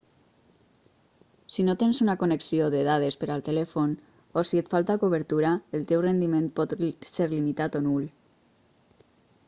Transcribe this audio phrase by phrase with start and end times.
[1.55, 3.93] si no tens una connexió de dades per al telèfon
[4.41, 6.75] o si et falta cobertura el teu rendiment pot
[7.11, 8.09] ser limitat o nul